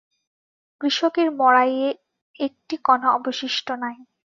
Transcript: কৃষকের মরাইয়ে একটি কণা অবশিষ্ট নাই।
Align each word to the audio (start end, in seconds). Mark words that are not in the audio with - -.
কৃষকের 0.81 1.27
মরাইয়ে 1.39 1.89
একটি 2.39 2.75
কণা 2.85 3.09
অবশিষ্ট 3.11 3.67
নাই। 3.83 3.97